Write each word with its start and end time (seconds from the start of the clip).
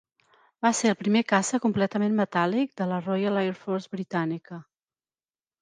Va 0.65 0.69
ser 0.77 0.87
el 0.91 0.95
primer 1.01 1.21
caça 1.33 1.59
completament 1.67 2.17
metàl·lic 2.21 2.73
de 2.81 2.89
la 2.95 2.99
Royal 3.09 3.41
Air 3.43 3.55
Force 3.63 3.93
britànica. 3.97 4.63